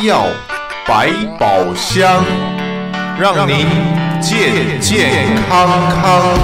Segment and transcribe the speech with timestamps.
[0.00, 0.24] 医药
[0.86, 1.10] 百
[1.40, 2.24] 宝箱，
[3.18, 3.66] 让您
[4.20, 6.38] 健健康康。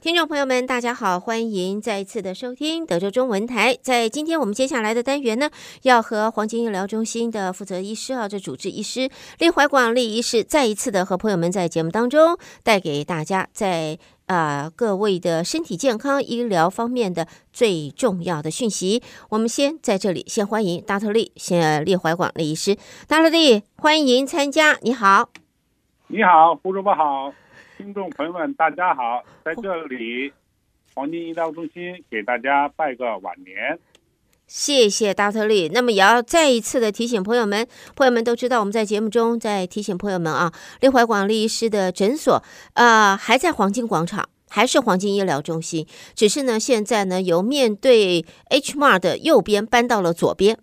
[0.00, 3.76] 听众朋友们，大家好，欢迎再一次的收听德州中文台。
[3.82, 5.50] 在今天我们接下来的单元呢，
[5.82, 19.02] 要和黄金医疗中心的负责医师啊，这主治医师利怀广利医师再一次的和朋友们在节目当中带给大家在、啊、各位的身体健康医疗方面的最重要的讯息。
[19.30, 22.76] 我们先在这里先欢迎大特利，先列怀广的医师，
[23.06, 24.76] 大特利欢迎参加。
[24.82, 25.30] 你好，
[26.08, 27.32] 你好，胡主播好。
[27.78, 30.32] 听众朋友们，大家好，在这里，
[30.94, 33.78] 黄金医疗中心给大家拜个晚年。
[34.46, 35.68] 谢谢大特利。
[35.72, 42.42] 那么也要再一次的提醒朋友们，朋友们都知道我们在节目中在提醒朋友们啊，利怀广利医师的诊所
[42.74, 50.58] 啊、还在黄金广场，还是黄金医疗中心，只是呢现在呢由面对 H Mart 的右边搬到了左边，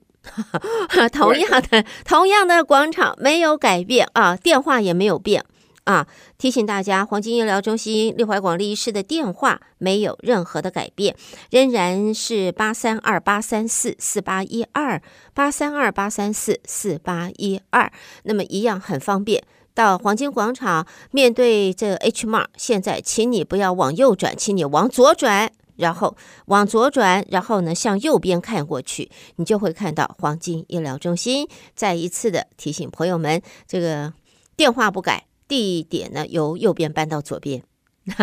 [1.12, 5.44] 同样的同样的广场没有改变啊，电话也没有变。
[5.86, 11.14] 啊，提醒大家，黄金医疗中心利怀广利医师的电话没有任何的改变，
[11.52, 15.02] 仍然是八三二八三四四八一二
[15.34, 17.92] 八三二八三四四八一二。
[18.24, 31.46] 那么一样很方便，到黄金广场面对这 H mark，现在请你不要往右转，请你往左转，然后往左转，然后呢向右边看过去，你就会看到黄金医疗中心。
[31.76, 34.14] 再一次的提醒朋友们，这个
[34.56, 35.26] 电话不改。
[35.48, 37.64] 地点呢，由右边搬到左边，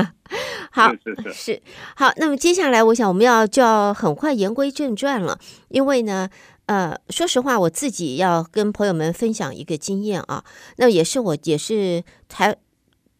[0.72, 1.62] 好是是是，是
[1.96, 2.12] 好。
[2.16, 6.28] 那么接下来，我想我们要就要很快言归正传了，因为呢，
[6.66, 10.44] 呃，说实话，我自己要跟朋友们分享一个经验啊，
[10.76, 12.56] 那也是我也是才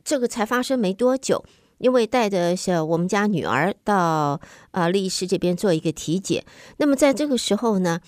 [0.05, 1.45] 这个才发生没多久，
[1.79, 4.41] 因为带着小我们家女儿到啊、
[4.73, 6.45] 呃、利医师这边做一个体检，
[6.77, 8.01] 那么在这个时候呢，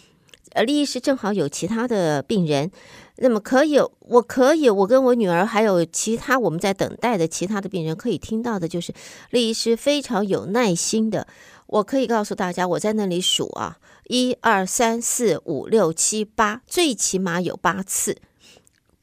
[0.53, 2.71] 呃，丽医师正好有其他的病人。
[3.17, 8.93] 那么可以，我可以，我跟我女儿还有其他我们在等待的其他的病人可以听到的，就是
[9.31, 11.27] 利医师非常有耐心的。
[11.67, 13.79] 我可以告诉大家，我在那里数啊，
[14.09, 18.17] 一二三四五六七八，最起码有八次。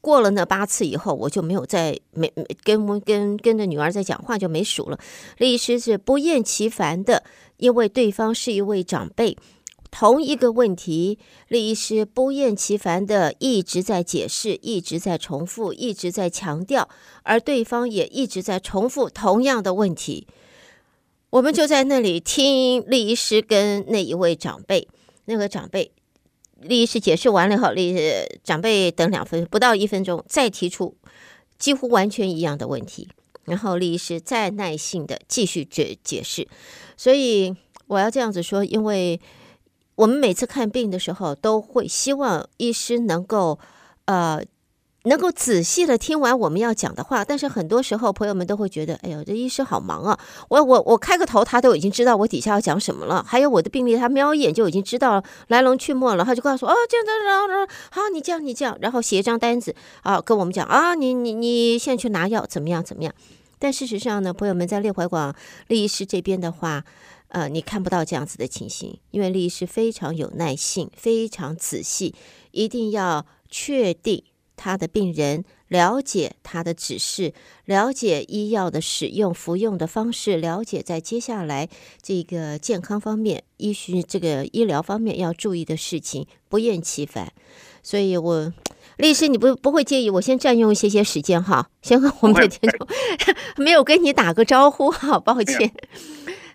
[0.00, 2.32] 过了那八次以后，我就没有再没
[2.62, 4.98] 跟跟跟跟着女儿在讲话，就没数了。
[5.38, 7.22] 利医师是不厌其烦的，
[7.58, 9.36] 因为对方是一位长辈。
[9.90, 11.18] 同一个问题，
[11.48, 16.88] 李医师不厌其烦的一直在解释，一直在重复，一直在强调，
[17.24, 20.28] 而对方也一直在重复同样的问题。
[21.30, 24.86] 我们就在那里听李医师跟那一位长辈，
[25.24, 25.90] 那个长辈，
[26.60, 27.96] 李医师解释完了以后，利
[28.44, 30.96] 长辈等两分不到一分钟，再提出
[31.58, 33.08] 几乎完全一样的问题，
[33.44, 36.46] 然后李医师再耐心的继续解解释。
[36.96, 37.56] 所以
[37.88, 39.20] 我要这样子说，因为。
[39.96, 43.58] 我们每次看病的时候，都会希望医师能够，
[44.06, 44.42] 呃，
[45.04, 47.22] 能够仔细的听完我们要讲的话。
[47.24, 50.18] 但是很多时候，朋友们都会觉得，哎呦，这医师好忙啊！
[50.48, 53.22] 我我我开个头，他都已经知道我底下要讲什么了。
[53.26, 56.24] 还有我的病历，他瞄一眼就已经知道来龙去脉了。
[56.24, 63.12] 他就告诉我，哦，这样这样，然后然后好，你这样你这样，然后写一张单子啊，跟我们讲啊，你你你现在去拿药，怎么样怎么样？
[63.58, 65.34] 但事实上呢，朋友们在利怀广
[65.68, 66.84] 利医师这边的话。
[67.30, 72.14] 呃，你看不到这样子的情形，因为律师非常有耐性，非常仔细，
[72.50, 74.22] 一定要确定
[74.56, 77.32] 他的病人了解他的指示，
[77.64, 81.68] 了解医药的使用、服用的方式，了解在接下来
[82.02, 87.32] 这个健康方面、医学这个医疗方面要注意的事情，不厌其烦。
[87.82, 88.52] 所以我，
[88.98, 91.70] 律师，你不不会介意我先占用一些些时间哈？
[91.80, 92.86] 先和我们的听众
[93.64, 95.72] 没有跟你打个招呼，好抱歉。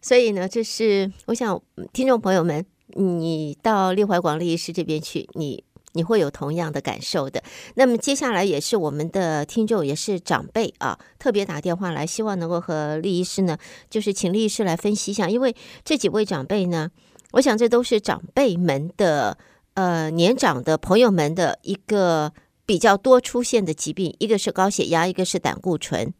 [0.05, 1.59] 所以呢，这是我想
[1.91, 7.41] 听众朋友们，你到利怀广利医师这边去，你你会有同样的感受的。
[7.73, 13.57] 那么接下来也是我们的听众，也是长辈啊，特别打电话来，希望能够和利医师呢，
[13.89, 16.91] 就是请利医师来分析一下，因为这几位长辈呢，
[17.31, 19.35] 我想这都是长辈们的
[19.73, 22.31] 呃年长的朋友们的一个
[22.67, 26.13] 比较多出现的疾病，一个是高血压，一个是胆固醇。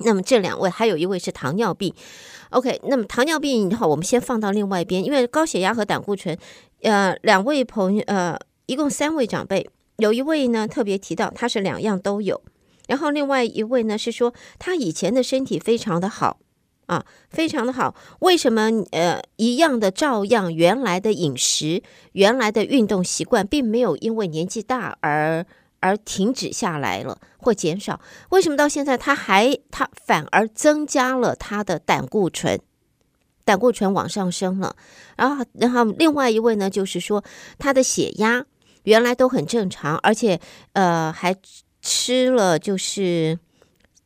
[0.00, 1.92] 那么这两位还有一位是糖尿病
[2.50, 2.80] ，OK。
[2.84, 6.38] 那么糖尿病好，我们先放到另外一边，因为高血压和胆固醇，
[6.82, 12.40] 呃，两位朋友，呃，一共三位长辈，有一位呢特别提到他是两样都有，
[12.86, 16.38] 然后另外一位呢是说他以前的身体非常的好
[16.86, 21.82] 啊，非常的好，为什么呃一样的照样原来的饮食、
[22.12, 25.44] 原来的运动习惯，并没有因为年纪大而。
[25.80, 32.60] 而停止下来了或减少，为什么到现在他还他反而增加了他的胆固醇？
[33.44, 34.76] 胆固醇往上升了，
[35.16, 37.24] 然后然后另外一位呢，就是说
[37.58, 38.44] 他的血压
[38.82, 40.40] 原来都很正常，而且
[40.72, 41.34] 呃还
[41.80, 43.38] 吃了就是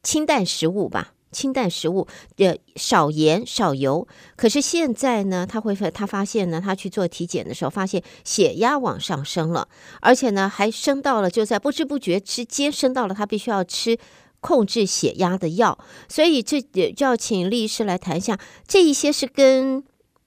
[0.02, 1.11] 清淡食物吧。
[1.32, 2.06] 清淡食物，
[2.36, 4.06] 呃，少盐少油。
[4.36, 9.66] 可是现在呢，他会他发现呢，他去做体检的时候，发现血压往上升了，
[10.00, 13.98] 而且呢，还升到了就在不知不觉之间升到了他必须要吃
[14.40, 15.78] 控制血压的药。
[16.08, 18.38] 所以这就要请律师来谈一下，
[18.68, 19.82] 这一些是跟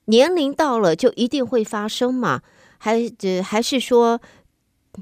[0.05, 2.41] 年龄到了就一定会发生吗？
[2.77, 4.19] 还呃还是说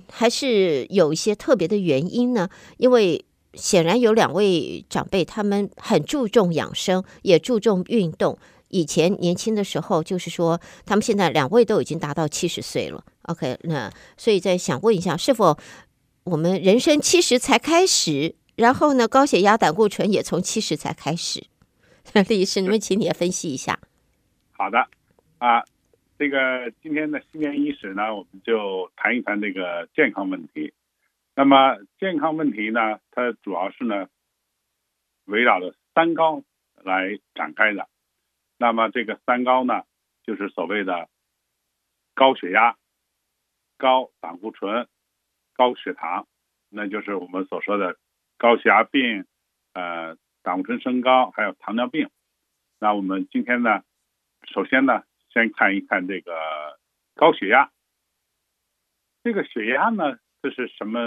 [0.09, 2.49] 还是有一些特别的原因呢？
[2.77, 8.37] 因为显然有两位长辈，他们很注重养生，也注重运动。
[8.69, 13.03] 以前年轻的时候，就是说，他们现在两位都已经达到七十岁了。
[13.23, 15.57] OK，那所以在想问一下，是否
[16.23, 18.35] 我们人生七十才开始？
[18.55, 21.43] 然后呢，高血压、胆固醇也从七十才开始？
[22.27, 23.79] 李医师，你们请你也分析一下。
[24.51, 24.87] 好的，
[25.37, 25.63] 啊，
[26.17, 30.73] 这个今天的新年伊始呢，我们就谈一谈这个健康问题。
[31.35, 34.07] 那么健康问题呢，它主要是呢，
[35.25, 36.43] 围绕着三高
[36.75, 37.89] 来展开的。
[38.57, 39.83] 那么这个三高呢，
[40.23, 41.09] 就是所谓的
[42.13, 42.77] 高血压、
[43.77, 44.87] 高胆固醇、
[45.53, 46.27] 高血糖，
[46.69, 47.97] 那就是我们所说的
[48.37, 49.25] 高血压病、
[49.73, 52.09] 呃胆固醇升高，还有糖尿病。
[52.79, 53.81] 那我们今天呢，
[54.43, 56.79] 首先呢，先看一看这个
[57.15, 57.71] 高血压。
[59.23, 60.99] 这个血压呢，这是什么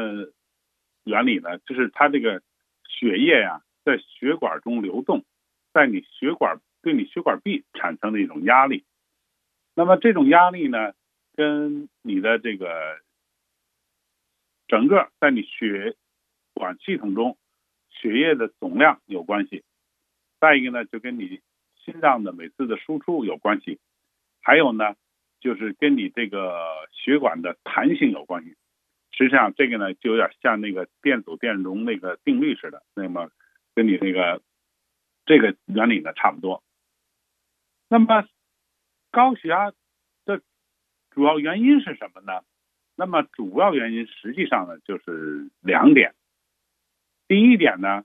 [1.04, 1.58] 原理呢？
[1.58, 2.42] 就是它这个
[2.88, 5.26] 血液呀，在血管中流动，
[5.74, 8.84] 在你血管对你血管壁产生的一种压力。
[9.74, 10.94] 那么这种压力呢，
[11.34, 12.98] 跟你的这个
[14.68, 15.94] 整个在你血
[16.54, 17.36] 管系统中
[17.90, 19.64] 血液的总量有关系。
[20.40, 21.42] 再一个呢，就跟你
[21.84, 23.78] 心脏的每次的输出有关系。
[24.40, 24.94] 还有呢，
[25.40, 28.56] 就是跟你这个血管的弹性有关系。
[29.16, 33.30] 实际上，这个呢，就有点像那个电阻电容那个定律似的，那么
[33.74, 34.42] 跟你那个
[35.24, 36.62] 这个原理呢差不多。
[37.88, 38.26] 那么
[39.10, 39.72] 高血压
[40.26, 40.42] 的
[41.10, 42.42] 主要原因是什么呢？
[42.94, 46.14] 那么主要原因实际上呢就是两点。
[47.26, 48.04] 第一点呢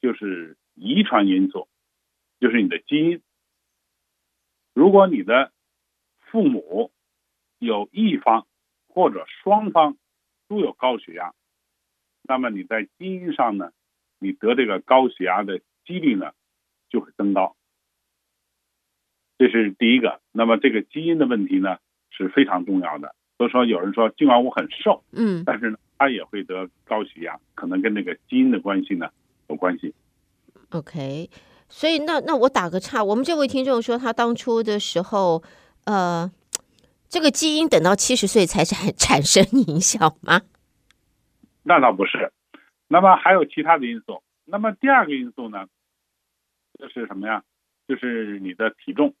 [0.00, 1.68] 就是遗传因素，
[2.40, 3.22] 就是你的基因。
[4.74, 5.52] 如果你的
[6.18, 6.92] 父母
[7.58, 8.46] 有一方
[8.88, 9.96] 或者双方，
[10.52, 11.32] 都有高血压，
[12.20, 13.70] 那么你在基因上呢，
[14.18, 16.32] 你得这个高血压的几率呢
[16.90, 17.56] 就会增高。
[19.38, 20.20] 这是第一个。
[20.30, 21.78] 那么这个基因的问题呢
[22.10, 23.14] 是非常重要的。
[23.38, 29.08] 所以说有人说，尽管我很瘦，嗯，但是呢他也会得高血压，可能跟那个基因的关系呢
[29.48, 29.94] 有关系。
[30.68, 31.30] OK，
[31.70, 35.42] 所以那那我打个岔，我们这位听众说他当初的时候，
[35.86, 36.30] 呃。
[37.12, 40.40] 这个基因等到七十岁才产产生影响吗？
[41.62, 42.32] 那倒不是，
[42.88, 44.22] 那么还有其他的因素。
[44.46, 45.68] 那么第二个因素呢，
[46.78, 47.44] 就是什么呀？
[47.86, 49.14] 就是你的体重。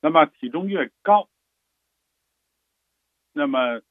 [0.00, 1.28] 那么体重越高，
[3.34, 3.82] 那么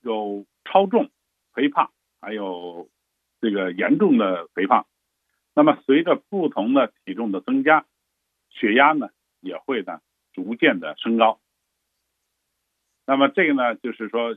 [0.00, 1.12] 有超重、
[1.52, 2.90] 肥胖，还有
[3.40, 4.88] 这个严重的肥胖。
[5.54, 7.86] 那么随着不同的体重的增加，
[8.50, 10.00] 血压呢也会呢
[10.32, 11.38] 逐渐的升高。
[13.08, 14.36] 那么这个呢，就是说，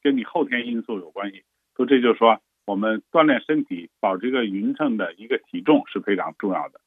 [0.00, 1.44] 跟你后天因素有关系。
[1.76, 6.80] 所以这就是说，我们锻炼身体，保持一个匀称的一个体重是非常重要的。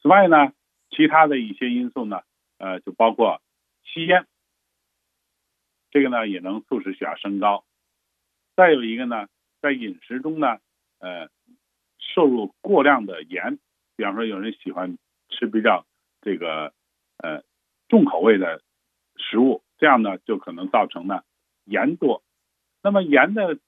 [0.00, 0.54] 此外呢，
[0.88, 2.22] 其他的一些因素呢，
[2.56, 3.42] 呃，就包括
[3.84, 4.24] 吸烟，
[5.90, 7.66] 这个呢也能促使血压升高。
[8.54, 9.26] 再有一个呢，
[9.60, 10.56] 在饮食中呢，
[10.98, 11.28] 呃，
[11.98, 13.58] 摄入过量的盐，
[13.96, 14.96] 比方说有人喜欢
[15.28, 15.84] 吃比较
[16.22, 16.72] 这个
[17.18, 17.42] 呃
[17.90, 18.62] 重口味的
[19.18, 19.62] 食物。
[19.78, 21.22] 这样呢，就可能造成呢
[21.64, 22.22] 盐多。
[22.82, 23.58] 那么盐的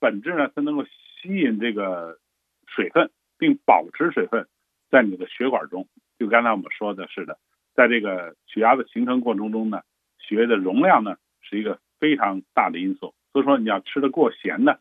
[0.00, 2.18] 本质呢，它能够吸引这个
[2.66, 4.48] 水分，并保持水分
[4.90, 5.86] 在你的血管中。
[6.18, 7.38] 就刚才我们说的是的，
[7.74, 9.82] 在这个血压的形成过程中呢，
[10.18, 13.14] 血液的容量呢是一个非常大的因素。
[13.32, 14.78] 所以说，你要吃的过咸呢，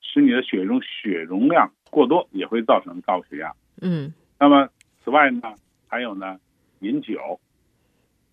[0.00, 3.54] 使你的血中血容量过多，也会造成高血压。
[3.80, 4.12] 嗯。
[4.38, 4.68] 那么
[5.04, 5.54] 此外呢，
[5.86, 6.40] 还有呢，
[6.80, 7.40] 饮酒，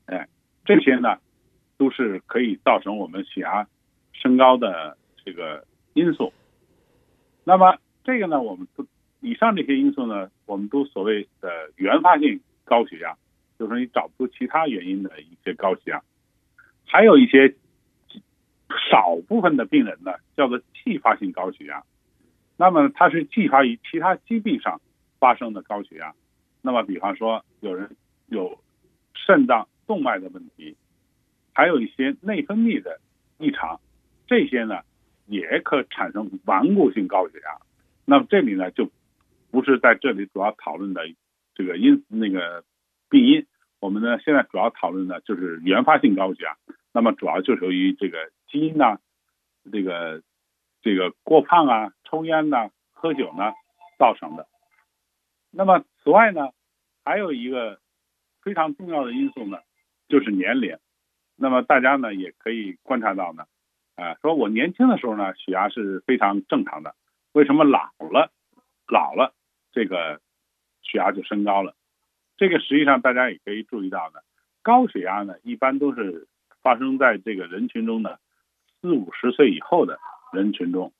[0.05, 0.27] 哎，
[0.65, 1.19] 这些呢。
[1.77, 3.67] 都是可以造成我们血压
[4.13, 6.33] 升高的这个因素。
[7.43, 8.85] 那么这个呢，我们都
[9.19, 13.15] 以上这些因素呢，我们都所谓的原发性高血压，
[13.57, 16.01] 就是你找不出其他原因的一些高血压。
[16.85, 17.55] 还有一些
[18.89, 21.83] 少部分的病人呢，叫做继发性高血压。
[22.57, 24.81] 那么它是继发于其他疾病上
[25.19, 26.13] 发生的高血压。
[26.61, 27.95] 那么比方说有人
[28.27, 28.59] 有
[29.13, 30.75] 肾脏动脉的问题，
[31.57, 32.99] 还有一些内分泌的
[33.39, 33.81] 异常，
[34.27, 34.81] 这些呢
[35.25, 37.57] 也可产生顽固性高血压。
[38.05, 38.91] 那么这里呢就
[39.49, 41.01] 不是在这里主要讨论的
[41.55, 42.63] 这个因那个
[43.09, 43.47] 病因，
[43.79, 46.55] 我们呢现在主要讨论的就是原发性高血压。
[46.93, 48.99] 那么主要就是由于这个基因呐，
[49.71, 50.21] 这个
[50.83, 53.51] 这个过胖啊、抽烟呐、喝酒呢
[53.97, 54.45] 造成的。
[55.49, 56.49] 那么此外呢，
[57.03, 57.79] 还有一个
[58.43, 59.57] 非常重要的因素呢，
[60.07, 60.77] 就是年龄。
[61.37, 63.45] 那么大家呢也可以观察到呢，
[63.95, 66.95] 啊，说我年轻的时候呢血压是非常正常的，
[67.31, 68.31] 为什么老了
[68.87, 69.33] 老了
[69.71, 70.19] 这个
[70.81, 71.75] 血压就升高了？
[72.37, 74.19] 这个实际上大家也可以注意到呢，
[74.61, 76.27] 高血压呢一般都是
[76.61, 78.19] 发生在这个人群中的
[78.81, 79.99] 四五十岁以后的
[80.33, 80.91] 人群中。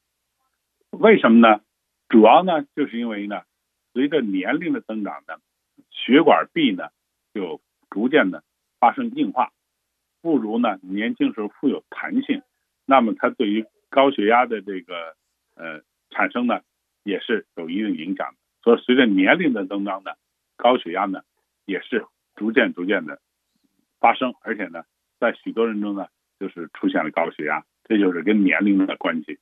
[0.91, 1.61] 为什么呢？
[2.07, 3.41] 主要呢就是因为呢。
[3.93, 5.37] 随着年龄的增长呢，
[5.89, 6.89] 血管壁呢
[7.33, 8.43] 就逐渐的
[8.79, 9.51] 发生硬化，
[10.21, 12.41] 不如呢年轻时候富有弹性。
[12.85, 15.15] 那么它对于高血压的这个
[15.55, 16.61] 呃产生呢
[17.03, 18.37] 也是有一定影响的。
[18.63, 20.11] 所以随着年龄的增长呢，
[20.55, 21.21] 高血压呢
[21.65, 22.05] 也是
[22.35, 23.19] 逐渐逐渐的
[23.99, 24.83] 发生，而且呢
[25.19, 26.07] 在许多人中呢
[26.39, 29.39] 就是出现了高血压，这就是跟年龄的关系。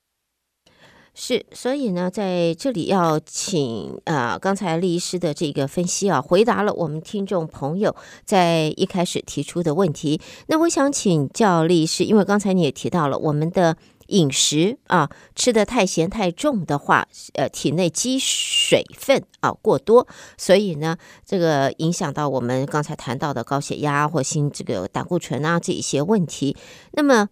[1.18, 7.96] 是，所以呢，在这里要请啊、刚才厉医师的这个分析啊，回答了我们听众朋友
[8.26, 10.20] 在一开始提出的问题。
[10.48, 20.06] 那我想请教厉医师，因为刚才你也提到了，我们的饮食啊，吃得太咸太重的话，呃，体内积水分啊过多，
[20.38, 26.58] 所以呢，这个影响到我们刚才谈到的高血压或心这个胆固醇啊这一些问题。
[26.92, 27.30] 那么。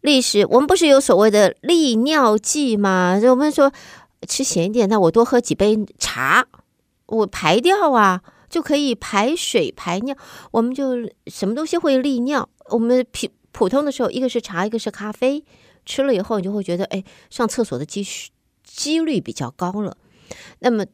[0.00, 3.18] 历史，我们不是有所谓的利尿剂吗？
[3.24, 3.72] 我们说
[4.28, 6.46] 吃咸一点，那我多喝几杯茶，
[7.06, 10.16] 我排掉啊，就可以排水排尿。
[10.52, 12.48] 我们就什么东西会利尿？
[12.70, 15.44] 我们普普通的时候，一个是茶，一个是咖啡，
[15.84, 18.06] 吃了以后你就会觉得，哎，上厕所的几
[18.62, 19.96] 几率比较高了。
[20.60, 20.84] 那么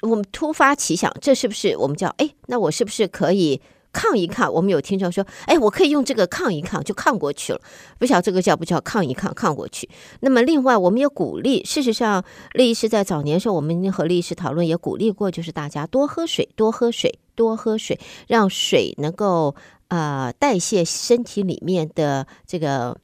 [0.00, 2.30] 我们突发奇想，这是不是我们叫哎？
[2.46, 3.60] 那我是不是可以？
[3.92, 7.60] 抗一抗，我们有听众说，哎，我可以用这个抗一抗，就抗过去了。
[7.98, 9.88] 不晓得这个叫不叫抗一抗，抗过去。
[10.20, 19.54] 那么另外，我们也鼓励，事实上，厉医师在早年时候，我们和厉医师讨论也鼓励过，就是大家多喝水，多喝水，多喝水，让水能够
[19.88, 22.96] 呃代谢身体里面的这个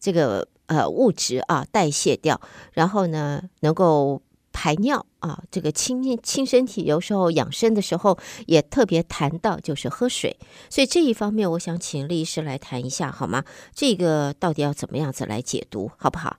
[0.00, 2.40] 这个呃物质啊代谢掉，
[2.72, 4.20] 然后呢能够。
[4.52, 10.36] 排尿啊，这个清清身体，有时候养生的时候也特别谈到，就是喝水。
[10.68, 13.44] 所以这一方面，我想请厉医师来谈一下，好吗？
[13.72, 16.36] 这个到底要怎么样子来解读，好不好？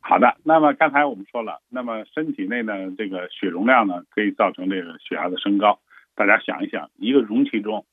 [0.00, 0.36] 好的。
[0.44, 5.80] 那么刚才我们说了，那么身体内呢，这个血容量呢，可以造成这个血压的升高。
[6.14, 7.84] 大家想一想，一个容器中，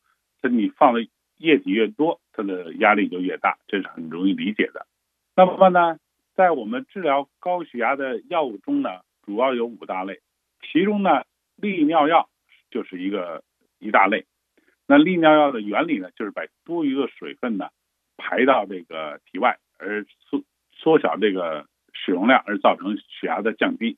[0.42, 1.02] 它你放的
[1.38, 4.86] 液体越多，它的压力就越大，这是很容易理解的。
[5.36, 5.98] 那么呢，
[6.36, 8.90] 在我们治疗高血压的药物中呢，
[9.25, 10.22] 主要有五大类，
[10.62, 11.24] 其中呢，
[11.56, 12.30] 利尿药
[12.70, 13.44] 就是一个
[13.80, 14.25] 一大类。
[14.86, 17.70] 那利尿药的原理呢，就是把多余的水分呢
[18.18, 23.98] 排到这个体外，而缩缩小这个血容量，而造成血压的降低。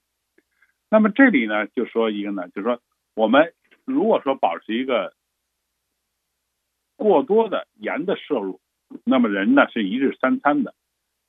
[0.89, 2.79] 那么这里呢，就说一个呢，就是说
[3.15, 3.53] 我们
[3.83, 5.13] 如果说保持一个
[6.95, 8.61] 过多的盐的摄入，
[9.03, 10.75] 那么人呢是一日三餐的。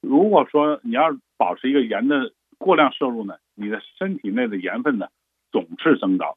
[0.03, 5.09] 如果说你要保持一个盐的过量摄入呢，你的身体内的盐分呢
[5.51, 6.37] 总是增高，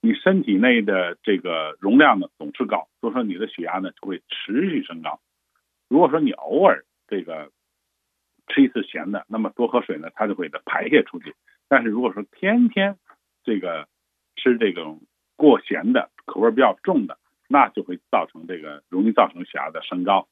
[0.00, 5.20] 你身体内的这个容量呢总是高，所以说你的血压呢就会持续升高。
[5.88, 7.52] 如果说你偶尔这个
[8.48, 11.34] 吃一次咸的，那么多喝水呢，它就会的排泄出去。
[11.68, 12.96] 但是如果说天天
[13.44, 13.88] 这个
[14.36, 15.02] 吃这种
[15.36, 17.18] 过咸的、口味比较重的，
[17.48, 20.28] 那就会造成这个容易造成血压的升高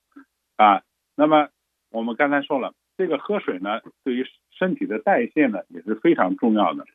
[0.57, 0.83] 啊。
[1.17, 1.49] 那么
[1.91, 4.27] 我们刚才说了，这个喝水呢，对于
[4.59, 6.87] 身体的代谢呢也是非常重要的。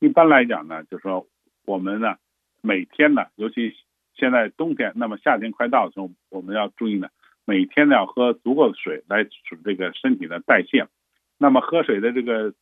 [0.00, 1.26] 一般来讲呢，就是说
[1.64, 2.16] 我们呢
[2.60, 3.74] 每天呢，尤其
[4.14, 7.08] 现在冬天，那么夏天快到的时候，我们要注意呢，
[7.44, 10.88] 每天呢要喝足够的水来使这个身体的代谢。
[11.38, 12.54] 那么喝水的这个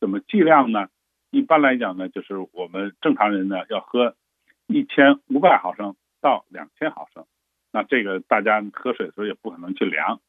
[0.00, 0.88] 怎么计量呢？
[1.30, 4.16] 一般来讲呢，就是我们正常人呢要喝
[4.66, 7.26] 一千五百毫升到两千毫升。
[7.72, 10.20] 那这个大家喝水的时候也不可能去量。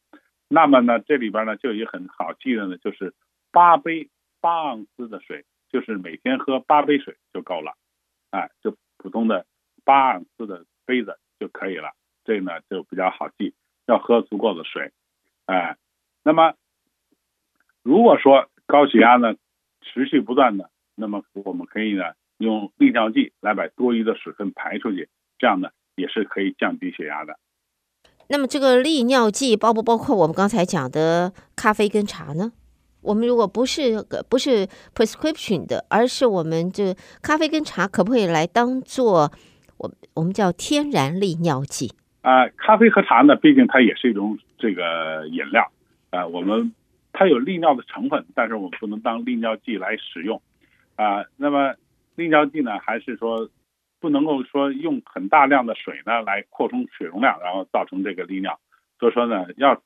[0.47, 3.13] 那么呢，这里边呢就有一个很好记的呢，就是。
[3.51, 4.09] 八杯
[4.41, 7.75] 八盎司的水，就是每天喝八杯水就够了，
[8.31, 9.45] 哎，就普通的
[9.83, 11.91] 八盎司的杯子就可以了。
[12.25, 13.55] 这呢就比较好记，
[13.87, 14.91] 要喝足够的水，
[15.45, 15.77] 哎，
[16.23, 16.53] 那么
[17.81, 19.33] 如果说高血压呢
[19.81, 27.39] 持续不断的，那么我们可以呢用利尿剂来把多余的水分排出去，这样呢也是可以降低血压的。
[28.27, 32.51] 那么这个利尿剂包不包括我们刚才讲的咖啡跟茶呢？
[33.01, 39.31] 我们如果不是不是 prescription 的，而是我们这咖啡跟茶，可不可以来当做
[39.77, 41.91] 我我们叫天然利尿剂？
[42.21, 45.71] 啊、咖啡和茶呢，毕竟它也是一种这个饮料，
[46.09, 46.73] 啊、我们
[47.13, 50.41] 它有利尿的成分，但是我们不能当利尿剂来使用，
[50.95, 51.75] 啊、那么
[52.15, 53.49] 利尿剂呢，还是说
[54.01, 58.59] 不能够说用很大量的水呢来扩充水容量，然后造成这个利尿，
[58.99, 59.81] 所以说呢，要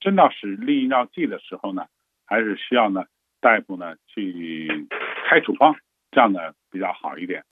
[0.00, 1.86] 真到使利尿剂的时候呢，
[2.32, 3.02] 还是需要呢
[3.42, 4.88] 大夫呢去
[5.28, 5.74] 开处方，
[6.12, 6.38] 这样呢
[6.70, 7.44] 比较好一点。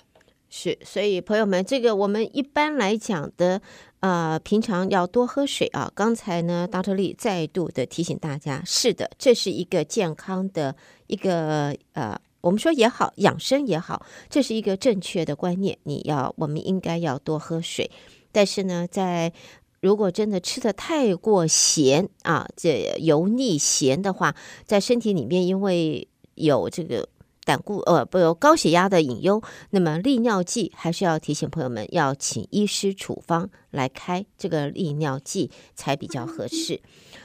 [0.49, 3.61] 是，所以朋友们，这个我们一般来讲的，
[4.01, 5.93] 呃，平常要多喝水啊。
[5.95, 6.95] 刚才呢，Dr.
[6.95, 10.75] Lee 再度的提醒大家，是的，这是一个健康的
[11.07, 15.79] 一个呃，我们说也好，养生也好，这是一个正确的观念。
[15.85, 17.91] 你要，我们应该要多喝水。
[18.33, 19.33] 但是呢，在
[19.81, 24.35] 如果真的吃的太过咸啊，这油腻咸的话，
[24.65, 27.09] 在身体里面因为有这个。
[27.43, 36.81] 胆固呃不有高血压的隐忧，那么利尿剂还是要提醒朋友们要请医师处方来开这个利尿剂才比较合适。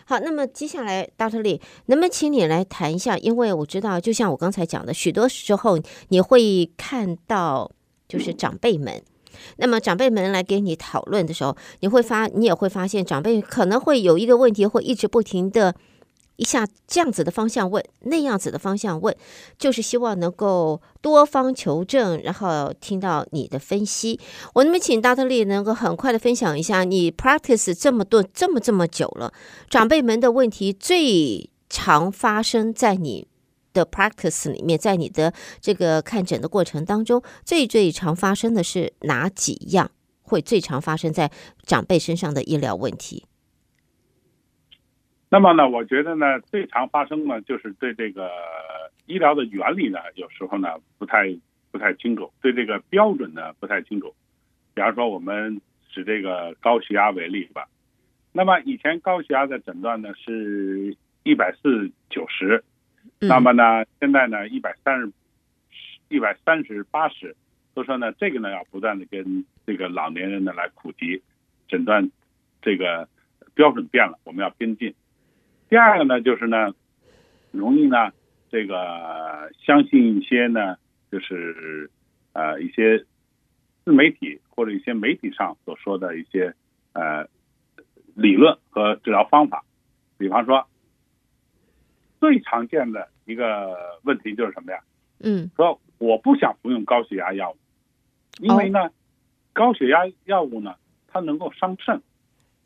[0.05, 3.17] 好，那么接下来大特利能不能请你来谈一下？
[3.17, 7.69] 因为我知道，就像我刚才讲的，许多时候你会看到
[8.07, 9.03] 就是长辈们，
[9.57, 15.75] 那么长辈们来给你讨论的时候，你会发你也会发现长辈可能会有一个问题，会一直不停的。
[16.37, 19.15] 一下这样子的方向问，那样子的方向问，
[19.57, 24.19] 就是希望能够多方求证，然后听到你的分析。
[24.53, 25.27] 我那么请 Dr.
[25.27, 29.31] Lee 能够很快的分享一下，你 practice 这么多这么这么久了，
[29.69, 33.25] 长辈们的问题最常发生在你
[33.75, 39.91] 的 practice 里面，在你的这个看诊的过程当中，最最常发生的是哪几样？
[40.23, 41.29] 会最常发生在
[41.61, 43.25] 长辈身上的医疗问题？
[45.29, 48.31] 那么呢，我觉得呢，最常发生呢，就是对这个
[49.05, 51.37] 医疗的原理呢，有时候呢不太
[51.71, 54.15] 不太清楚，对这个标准呢不太清楚。
[54.73, 55.61] 比方说，我们
[55.93, 57.67] 使这个高血压为例吧。
[58.31, 62.63] 那么以前高血压的诊断呢是一百四九十，
[63.19, 65.11] 那么呢现在呢一百三十
[66.09, 67.35] 一百三十八十，
[67.73, 71.23] 所以说呢这个呢要不断的跟这个老年人呢来普及
[71.67, 72.11] 诊断，
[72.61, 73.07] 这个
[73.53, 74.93] 标准变了，我们要跟进。
[75.67, 76.73] 第二个呢，就是呢，
[77.51, 78.11] 容易呢，
[78.51, 80.77] 这个相信一些呢，
[81.11, 81.89] 就是
[82.33, 83.03] 呃一些
[83.83, 86.53] 自媒体或者一些媒体上所说的一些
[86.93, 87.27] 呃
[88.13, 89.63] 理论和治疗方法。
[90.17, 90.67] 比方说，
[92.19, 94.79] 最常见的一个问题就是什么呀？
[95.19, 97.57] 嗯，说我不想服用高血压药物，
[98.39, 98.89] 因为呢，
[99.53, 100.75] 高血压药物呢，
[101.07, 102.01] 它能够伤肾。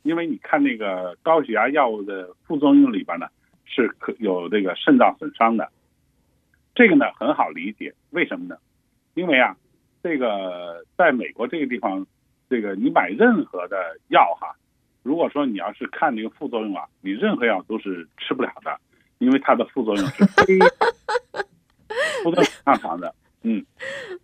[0.01, 3.27] 因为你看那个高血压药物的副作用里边呢，
[3.65, 5.69] 是可有这个肾脏损伤的，
[6.73, 8.57] 这个呢很好理解，为什么呢？
[9.13, 9.57] 因为啊，
[10.01, 12.07] 这个在美国这个地方，
[12.49, 14.55] 这个你买任何的药哈，
[15.03, 18.79] 如果说你要是看这个副作用啊，你任何药都是吃不了的，
[19.19, 20.57] 因为它的副作用是非
[22.23, 23.13] 副作用非常强的。
[23.43, 23.65] 嗯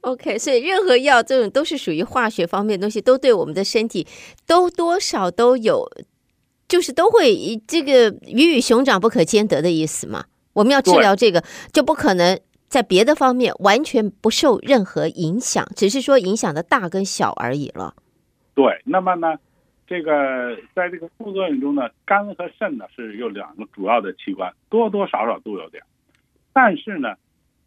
[0.02, 4.06] ，OK，所以任何药这种都是属于化学方面的东西，都对我们的身体
[4.46, 5.90] 都多少都有，
[6.68, 10.26] 就是都会这个鱼与熊掌不可兼得的意思嘛。
[10.52, 17.96] 我们要治疗这个，就不可能在别的方面完全不受任何影响，只是说影响的大跟小而已了。
[18.54, 19.36] 对，那么呢，
[19.88, 25.84] 这个在这个副作用中呢，肝和肾呢是有两个主要的器官，多多少少都有点，
[26.54, 27.16] 但是呢。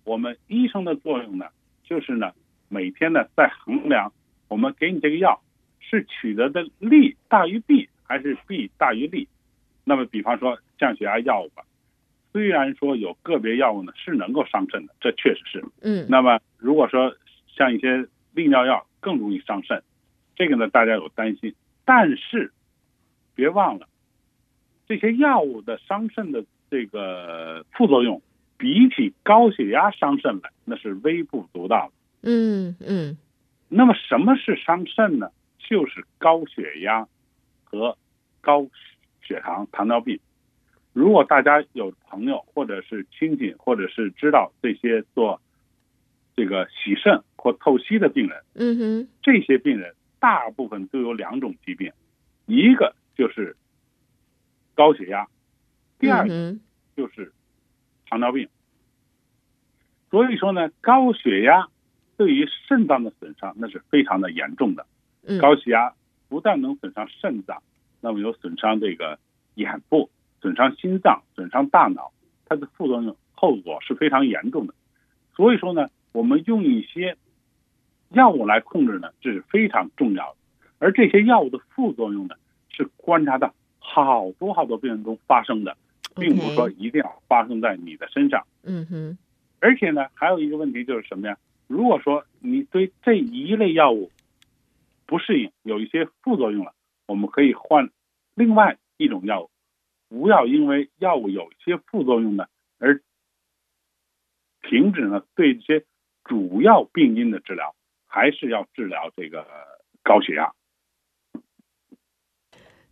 [0.04, 1.48] 我们医生的作用呢，
[1.85, 2.33] 就是呢，
[2.70, 4.11] 每天呢在衡量
[4.48, 5.42] 我们给你这个药
[5.81, 9.28] 是取得的利大于弊还是弊大于利。
[9.85, 11.62] 那么，比方说降血压药物吧，
[12.33, 15.62] 虽然说有个别药物呢是能够伤肾的，这确实是。
[15.83, 16.07] 嗯。
[16.09, 17.14] 那么，如果说
[17.46, 19.83] 像一些利尿药更容易伤肾，
[20.37, 21.54] 这个呢大家有担心。
[21.88, 22.53] 但是
[23.35, 23.88] 别忘了，
[24.87, 28.20] 这些药物的伤肾的这个副作用。
[28.59, 32.29] 比起高血压伤肾来，那是微不足道的。
[32.29, 33.16] 嗯嗯。
[33.68, 35.31] 那么什么是伤肾呢？
[35.59, 37.07] 就是高血压
[37.62, 37.96] 和
[38.40, 38.66] 高
[39.22, 40.18] 血糖、糖尿病。
[40.92, 45.40] 如果大家有朋友或者是亲戚，或者是知道这些做
[46.35, 51.92] 这个洗肾或透析的病人，嗯哼，这些病人大部分都有两种疾病，
[52.46, 53.57] 一个就是
[54.74, 55.26] 高血压，
[55.98, 56.57] 第二个
[56.96, 57.33] 就是。
[58.11, 58.48] 糖尿病，
[60.11, 61.68] 所以说呢，高血压
[62.16, 64.87] 对于肾脏的损伤那是非常的严重的。
[65.26, 65.92] 嗯，高血压
[66.31, 67.62] 不但能损伤肾脏，
[68.00, 69.18] 那么有损伤这个
[69.57, 70.09] 眼部、
[70.40, 72.11] 损伤心脏、损伤大脑，
[72.46, 74.72] 它的副作用后果是非常严重的。
[75.37, 77.18] 所以说呢，我们用一些
[78.11, 80.38] 药物来控制呢，这是非常重要的。
[80.79, 82.37] 而这些药物的副作用呢，
[82.71, 85.77] 是观察到好多好多病人中发生的，
[86.14, 88.47] 并不是说一定要发生在你的身上。
[88.62, 89.18] 嗯哼。
[89.61, 91.37] 而且呢，还有一个问题就是什么呀？
[91.66, 94.11] 如果说你对这一类药物
[95.05, 96.73] 不适应，有一些副作用了，
[97.07, 97.90] 我们可以换
[98.35, 99.51] 另外一种药物。
[100.09, 102.47] 不要因为药物有一些副作用呢，
[102.79, 103.03] 而
[104.62, 105.85] 停止呢对这些
[106.25, 107.75] 主要病因的治疗，
[108.09, 109.47] 还是要治疗这个
[110.03, 110.51] 高血压。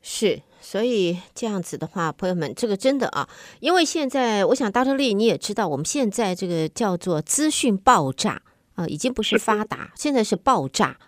[0.00, 4.94] 是，所以这样子的话，朋友们，这个真的啊，因为现在我想，Dr.
[4.94, 8.42] Lee 你也知道，我们现在这个叫做资讯爆炸
[8.76, 10.98] 啊，已经不是发达，现在是爆炸。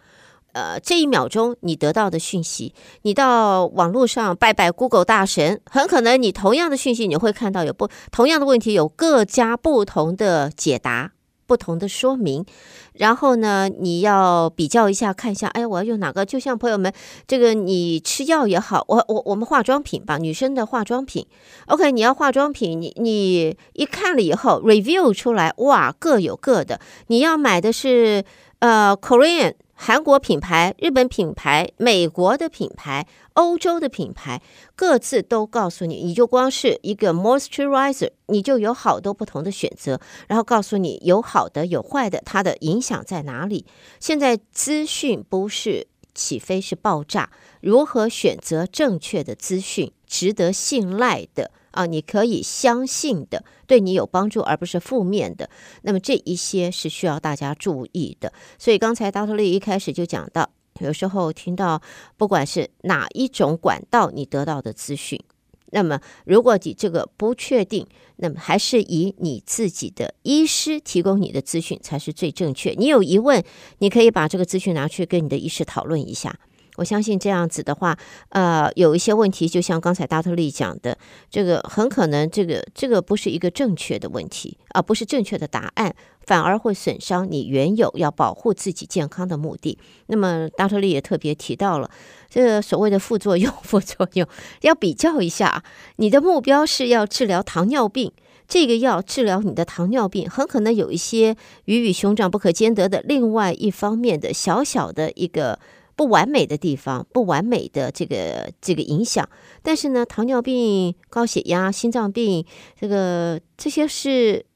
[0.52, 11.12] 呃，这一秒钟你得到的讯息，你到网络上拜拜 Google 大神，很可能你同样的讯息，你会看到有不同样的问题，有各家不同的解答。
[11.48, 12.44] 不同的说明，
[12.92, 16.26] 然后呢，你要比较一下，看一下，哎，我要用哪个？
[16.26, 16.92] 就像朋友们，
[17.26, 21.26] 这个你吃药也好，我我我们化妆品吧，女生的化妆品
[21.68, 28.22] ，OK，你要化妆品，你你一看了以后，review 出来，哇，各有各的，你要买的是
[28.58, 29.54] 呃 Korean。
[29.80, 34.42] 韩国品牌、日本品牌、美国的品牌、欧洲的品牌，
[34.74, 43.66] 各自都告诉你，你就光是一个 moisturizer，你就有好多不同的选择，然后告诉你有好的有坏的，它的影响在哪里。
[44.00, 51.52] 现在资讯不是起飞，是爆炸，如何选择正确的资讯，值得信赖的？
[51.78, 55.48] 啊，你可以相信的，对你有帮助，而不是负面的。
[55.82, 58.32] 那么这一些是需要大家注意的。
[58.58, 59.36] 所以刚才 Dr.
[59.36, 61.80] Lee 一开始就讲到，有时候听到
[62.16, 65.22] 不管是哪一种管道你得到的资讯，
[65.70, 67.86] 那么如果你这个不确定，
[68.16, 72.70] 那么还是以你自己的医师提供你的资讯才是最正确。
[72.70, 73.44] 你有疑问，
[73.78, 76.40] 你可以把这个资讯拿去跟你的医师讨论一下。
[76.78, 80.96] 我相信这样子的话，呃，有一些问题，就像刚才达特利讲的，
[81.28, 85.92] 这个很可能这个这个不是一个正确的问题啊，不是正确的答案，
[86.24, 89.76] 反而会损伤你原有要保护自己健康的目的。
[90.06, 91.90] 那么达特利也特别提到了
[92.30, 94.24] 这个所谓的副作用，副作用
[94.60, 95.64] 要比较一下，
[95.96, 98.12] 你的目标是要治疗糖尿病，
[98.46, 105.58] 这个药治疗你的糖尿病，很可能有一些鱼与熊掌不可兼得的另外一方面的小小的一个。
[105.98, 109.28] 不完美的地方，不完美的这个这个影响，
[109.64, 112.46] 但是呢，糖尿病、高血压、心脏病，
[112.80, 114.46] 这个这些是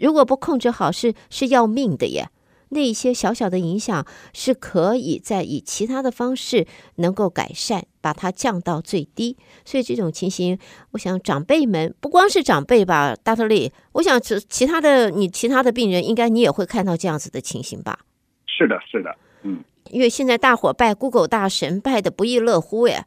[0.00, 2.28] 如果不控制好，是是要命的耶。
[2.70, 9.36] 那一些小小的影响是可以再以其他的方式能够改善，把它降到最低。
[9.64, 10.58] 所以这种情形，
[10.90, 13.46] 我想长辈们不光是长辈吧，Dr.
[13.46, 18.00] Lee，我想其其他的你其他的病人，应该你也会看到这样子的情形吧？
[18.48, 19.62] 是的，是的，嗯。
[19.90, 23.06] 因为现在大伙拜 Google 大神拜的不亦乐乎呀，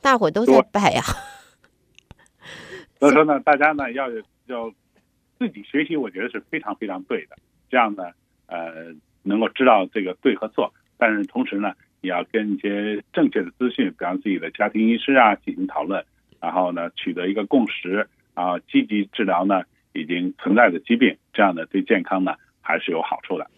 [0.00, 1.02] 大伙都在拜呀。
[2.98, 4.08] 所以说呢，大家呢要
[4.46, 4.72] 要
[5.38, 7.36] 自己学习，我觉得是非常非常对的。
[7.68, 8.04] 这样呢，
[8.46, 16.04] 呃，能够知道这个对和错，但是同时呢，也要跟一些正确的资讯，比方自己的家庭医师啊进行讨论，
[16.40, 23.50] 然后呢取得一个共识，啊，积极治疗呢已经存在的疾病，这样呢对健康呢还是有好处的。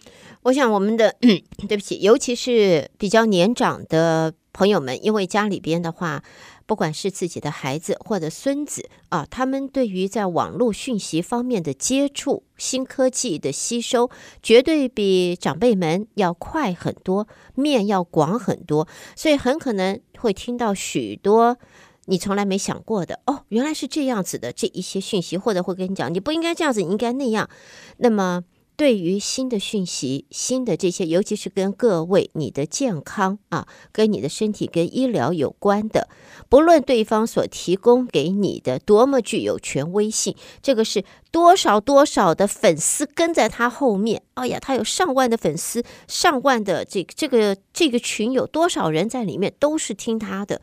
[0.45, 1.17] 我想，我们的
[1.67, 6.23] 对不起，尤其是比较年长的朋友们，因为家里边的话，
[6.67, 14.11] 不管是自己的孩子或者孙子啊，他们对于在网络讯息方面的接触、新科技的吸收，
[14.43, 21.57] 绝对比长辈们要快很多，面要广很多，所以很可能会听到许多
[22.05, 27.49] 你从来没想过的哦，原来是这样子的这一些讯息，或者会跟你讲，你不应该这样子，你应该那样，
[27.97, 28.45] 那么。
[28.77, 36.09] 对于新的讯息、新的这些，尤其是跟各位你的健康啊，跟你的身体、跟医疗有关的，
[36.49, 50.61] 不论对方所提供给你的多么具有权威性，这个是多少多少的粉丝跟在他后面，哎呀，他有上万的粉丝，上万的这个这个这个群有多少人在里面，都是听他的。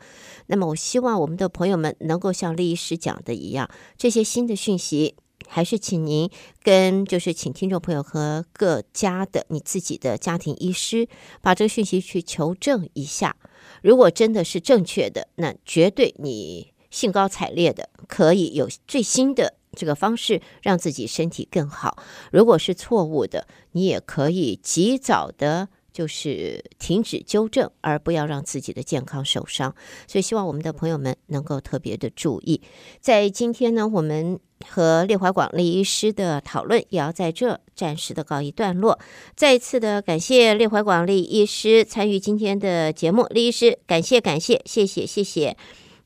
[0.48, 5.14] 那么，我希望我们的朋友们能够像李医师讲的一样，这些新的讯息。
[5.48, 6.30] 还是请您
[6.62, 11.08] 跟，就是请听众朋友和各家的你自己的家庭医师，
[11.40, 13.36] 把这个讯息去求证一下。
[13.82, 22.02] 如果真的是正确的，那绝对你兴高采烈的可以有最新的这个方式让自己身体更好。
[22.30, 29.74] 如果是错误的，你也可以及早的就是停止纠正，而不要让自己的健康受伤。
[30.06, 32.60] 所以希望我们的朋友们能够特别的注意。
[33.00, 38.98] 在今天呢，我们和列怀广利医师的讨论也要在这暂时的告一段落。
[39.34, 45.56] 再一次的感谢列怀广利医师参与今天的节目，酈医师感谢感谢，谢谢谢谢。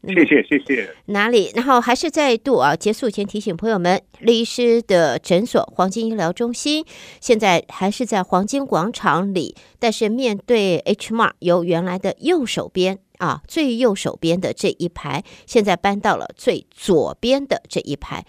[0.02, 0.94] 谢谢谢谢。
[1.06, 1.50] 哪里？
[1.54, 6.85] 然后还是再度啊，结束前提醒朋友们，酈医师的诊所黄金医疗中心
[7.20, 18.24] 现在还是在黄金广场里，但是面对 H Mart 由原来的右手边啊，最右手边的这一排，现在搬到了最左边的这一排。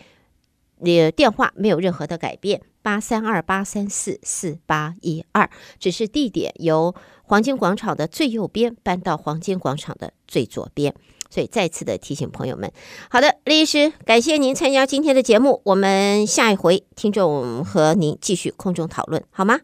[0.80, 5.50] 你电话没有任何的改变，八三二八三四四八一二，
[5.80, 10.94] 只是地点由黄金广场的最右边搬到黄金广场的最左边。
[11.38, 12.72] 所以再次的提醒朋友们，
[13.12, 19.60] 好的，李医师，感谢您参加今天的节目，我们下一回听众和您继续空中讨论，好吗？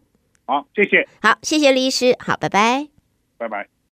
[0.46, 1.08] 好，谢谢。
[1.20, 2.86] 好，谢谢李医师，好，拜拜，
[3.38, 3.73] 拜拜。